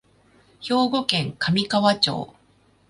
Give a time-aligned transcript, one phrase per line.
[0.61, 2.33] 兵庫県神河町